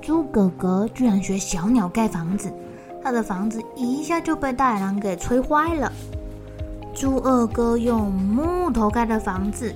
[0.00, 2.50] 猪哥哥居然学小鸟盖房子，
[3.02, 5.92] 他的房子一下就被大野狼给吹坏了。
[6.94, 9.74] 猪二哥用木头盖的房子，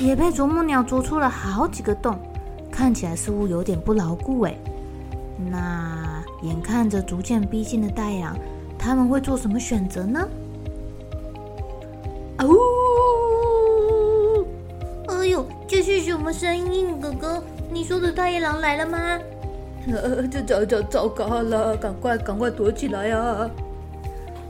[0.00, 2.18] 也被啄木鸟啄出了好几个洞，
[2.70, 4.56] 看起来似乎有点不牢固哎。
[5.50, 8.36] 那眼看着逐渐逼近的大野狼，
[8.78, 10.26] 他们会做什么选择呢？
[12.38, 12.56] 嗷呜！
[15.08, 16.98] 哎呦，这是什么声音？
[16.98, 18.98] 哥哥，你说的大野狼来了吗？
[19.94, 23.48] 呃，这糟糟糟糕了，赶快赶快躲起来呀、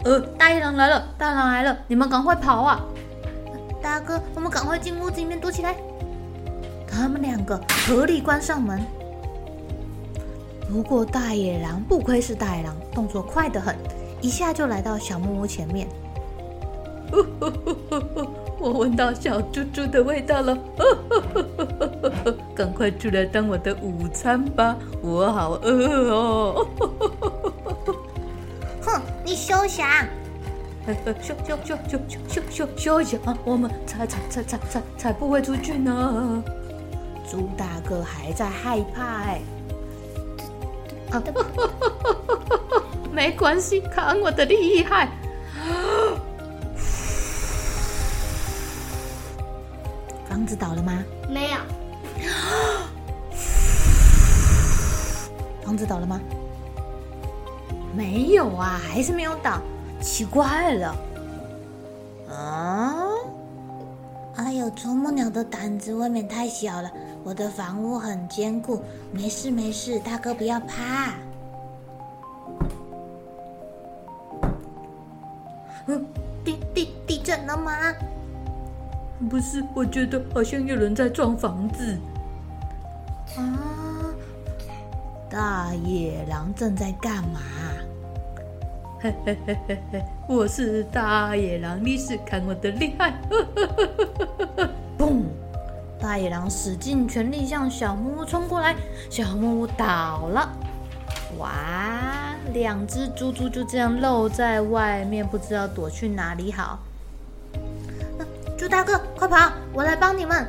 [0.05, 2.83] 呃，大野狼来了，大狼来了，你们赶快跑啊！
[3.83, 5.77] 大哥，我们赶快进屋子里面躲起来。
[6.87, 8.81] 他们两个合力关上门。
[10.73, 13.77] 不过大野狼不愧是大野狼，动作快得很，
[14.23, 15.87] 一下就来到小木屋前面。
[18.59, 20.59] 我闻到小猪猪的味道了，
[22.55, 26.67] 赶快出来当我的午餐吧，我好饿哦！
[28.83, 29.87] 哼，你休想！
[31.21, 31.99] 休休休休
[32.29, 33.21] 休休休想！
[33.45, 36.43] 我们才才才才才才不会出去呢！
[37.29, 39.41] 猪大哥还在害怕哎！
[41.11, 41.23] 啊，
[43.13, 45.11] 没关系，看我的厉害！
[50.47, 51.05] 子倒了吗？
[51.29, 51.59] 没有。
[55.65, 56.21] 房子倒了吗？
[57.95, 59.61] 没有啊，还是没有倒。
[60.01, 60.97] 奇怪了。
[62.31, 62.95] 啊！
[64.37, 66.91] 哎呦，啄木鸟的胆子未免太小了。
[67.25, 71.15] 我的房屋很坚固，没事没事，大哥不要怕。
[75.87, 76.07] 嗯，
[76.45, 77.73] 地地地震了吗？
[79.31, 81.99] 不是，我觉得好像有人在撞房子。
[83.37, 84.13] 啊！
[85.29, 87.41] 大野狼正在干嘛？
[89.01, 90.05] 嘿嘿嘿嘿嘿！
[90.29, 93.15] 我是大野狼，你是看我的厉害！
[94.97, 95.23] 嘣！
[96.01, 98.75] 大野狼使尽全力向小木屋冲过来，
[99.11, 100.51] 小木屋倒了。
[101.39, 102.35] 哇！
[102.55, 106.79] 两只猪猪就这样露在外面，不知道躲去哪里好。
[108.67, 109.53] 猪大哥，快跑！
[109.73, 110.45] 我来帮你们。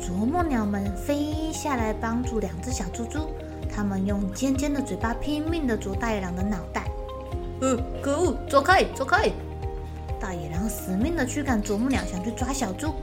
[0.00, 3.28] 啄木鸟们飞下来帮助两只小猪猪，
[3.70, 6.84] 它们用尖尖的嘴巴拼命地啄大野狼的脑袋。
[7.60, 9.30] 呃，可恶，走开，走开！
[10.18, 12.94] 大野狼死命地驱赶啄木鸟，想去抓小猪。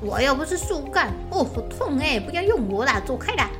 [0.00, 2.20] 我又不是树干，哦，好痛哎！
[2.20, 3.50] 不要用我啦，走开啦！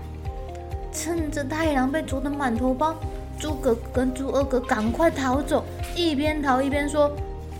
[0.92, 2.94] 趁着大野狼被啄得满头包，
[3.36, 5.64] 猪哥哥跟猪二哥赶快逃走，
[5.96, 7.10] 一边逃一边说。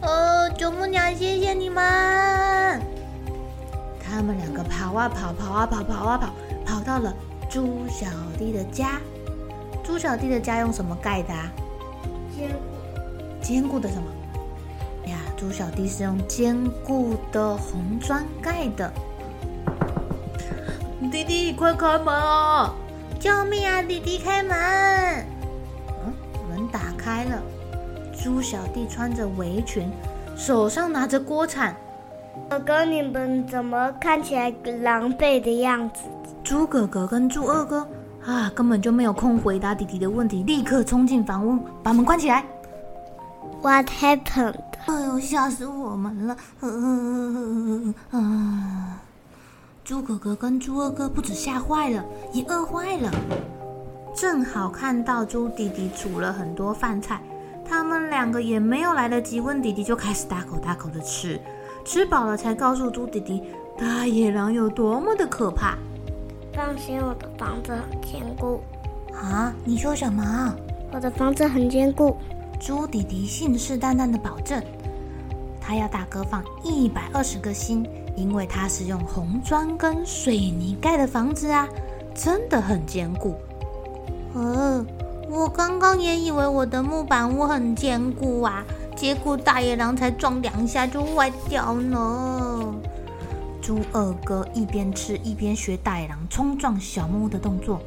[0.07, 1.83] 哦，啄木鸟，谢谢你们！
[3.99, 6.29] 他们两个跑啊跑，跑啊跑，跑啊跑，
[6.65, 7.13] 跑到了
[7.49, 8.07] 猪小
[8.39, 9.01] 弟的家。
[9.83, 11.51] 猪小弟的家用什么盖的啊？
[12.37, 12.57] 坚固。
[13.43, 14.05] 坚固的什么？
[15.11, 18.93] 呀，猪小弟是用坚固的红砖盖的。
[21.11, 22.75] 弟弟，快开门啊！
[23.21, 23.83] 救命啊！
[23.83, 24.57] 弟弟，开门！
[26.05, 26.12] 嗯，
[26.49, 27.43] 门打开了。
[28.25, 29.87] 猪小弟穿着围裙，
[30.35, 31.76] 手上拿着锅铲。
[32.49, 34.50] 哥哥，你们怎么看起来
[34.81, 36.05] 狼狈的样子？
[36.43, 37.87] 猪哥哥跟猪二哥
[38.25, 42.43] 啊，根本就没有空回答弟弟的问题，立刻冲进房屋，把门关起来。
[43.61, 44.55] What happened？
[44.87, 46.35] 哎呦，吓死我们了！
[48.11, 49.00] 啊！
[49.85, 53.11] 猪哥哥跟猪二哥不止吓坏了，也饿坏了。
[54.17, 57.21] 正好看到猪弟弟煮了很多饭菜。
[57.64, 61.40] 他们两个也没有来得及问弟弟，就开始大口大口的吃，
[61.84, 63.43] 吃饱了才告诉猪弟弟
[63.78, 65.76] 大野狼有多么的可怕。
[66.52, 68.61] 放心，我的房子很坚固。
[69.12, 70.55] 啊，你说什么？
[70.93, 72.16] 我的房子很坚固。
[72.61, 74.62] 猪弟弟信誓旦旦的保证，
[75.61, 77.84] 他要大哥放一百二十个心，
[78.16, 81.69] 因为他是用红砖跟水泥盖的房子啊，
[82.14, 83.34] 真的很坚固。
[84.34, 84.84] 呃，
[85.29, 88.65] 我刚刚也以为我的木板屋很坚固啊，
[88.97, 92.75] 结果大野狼才撞两下就坏掉了。
[93.61, 97.81] 猪二哥一边吃一边学大野狼冲撞小木屋的动作。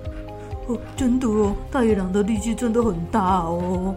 [0.67, 3.95] 哦，真的哦，大野狼的力气真的很大哦。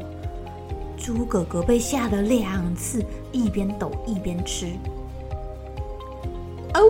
[0.96, 3.02] 猪哥哥被吓了两次，
[3.32, 4.66] 一边抖一边吃。
[6.75, 6.81] 哦，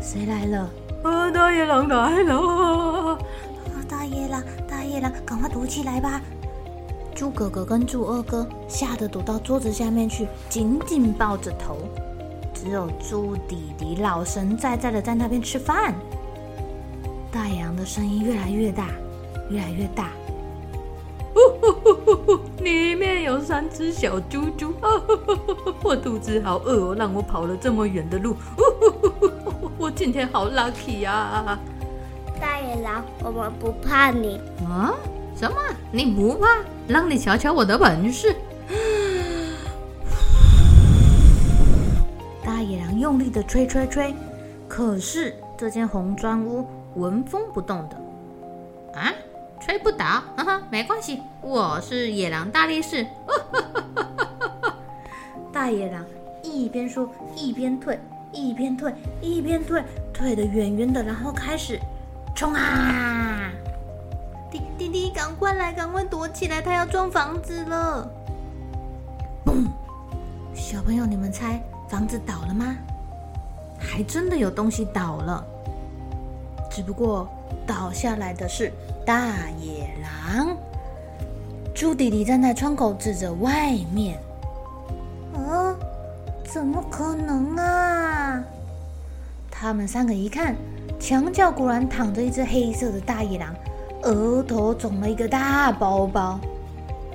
[0.00, 0.70] 谁来了？
[1.02, 3.03] 啊，大野狼来了！
[5.26, 6.20] 赶快躲起来吧！
[7.14, 11.78] 猪哥哥跟猪二哥吓得躲到桌子下面去，紧紧抱着头。
[12.52, 15.94] 只有猪弟弟老神在在的在那边吃饭。
[17.30, 18.88] 大羊的声音越来越大，
[19.48, 20.10] 越来越大。
[22.58, 24.72] 里面有三只小猪猪，
[25.82, 28.34] 我肚子好饿哦，让我跑了这么远的路，
[29.78, 31.58] 我今天好 lucky 呀！
[32.40, 34.92] 大野狼，我们不怕你啊？
[35.36, 35.56] 什么？
[35.90, 36.58] 你不怕？
[36.86, 38.34] 让你瞧瞧我的本事！
[42.44, 44.14] 大野狼用力的吹吹吹，
[44.68, 47.96] 可是这间红砖屋纹风不动的
[49.00, 49.12] 啊。
[49.60, 50.04] 吹不倒，
[50.36, 53.06] 哈哈，没关系，我是野狼大力士。
[55.50, 56.04] 大野狼
[56.42, 57.98] 一边说一边退，
[58.30, 58.92] 一边退
[59.22, 59.82] 一边退，
[60.12, 61.80] 退得远远的，然后开始
[62.34, 63.48] 冲啊！
[64.50, 68.10] 弟弟弟，赶快来，赶快躲起来，他要撞房子了！
[69.44, 69.66] 嘣！
[70.52, 72.76] 小朋友，你们猜房子倒了吗？
[73.78, 75.44] 还真的有东西倒了，
[76.70, 77.28] 只不过
[77.66, 78.72] 倒下来的是。
[79.06, 80.56] 大野狼，
[81.74, 84.18] 猪弟弟站在窗口指着外面。
[85.34, 85.76] 啊，
[86.44, 88.42] 怎么可能啊？
[89.50, 90.56] 他们三个一看，
[90.98, 93.54] 墙角果然躺着一只黑色的大野狼，
[94.02, 96.40] 额头肿了一个大包包。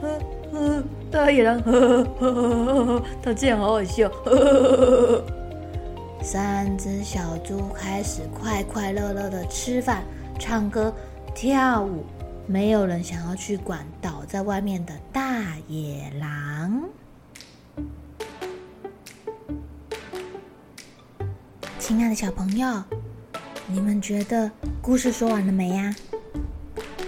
[0.01, 0.07] 呵
[0.51, 4.07] 呵，大野狼，呵呵呵呵，他这样好好笑。
[4.09, 5.23] 呵呵呵，
[6.21, 10.03] 三只小猪开始快快乐乐的吃饭、
[10.37, 10.93] 唱歌。
[11.35, 12.03] 跳舞，
[12.47, 16.83] 没有人想要去管倒在外面的大野狼。
[21.77, 22.67] 亲爱的小朋友，
[23.71, 24.49] 你们觉得
[24.81, 25.95] 故事说完了没呀？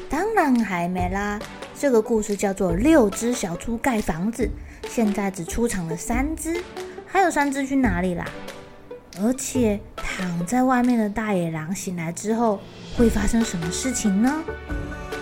[0.08, 1.40] 当然还没啦！
[1.74, 4.48] 这个故事叫做《六只小猪盖房子》，
[4.88, 6.62] 现在只出场了三只，
[7.08, 8.26] 还有三只去哪里啦？
[9.20, 12.60] 而且躺在外面的大野狼醒来之后
[12.96, 14.44] 会发生什么事情呢？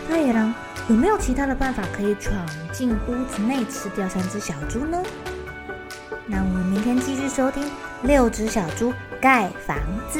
[0.09, 0.53] 大野狼
[0.89, 2.35] 有没有其他的办法可以闯
[2.73, 5.01] 进屋子内吃掉三只小猪呢？
[6.27, 7.63] 那我们明天继续收听
[8.03, 9.77] 《六只小猪盖房
[10.11, 10.19] 子》。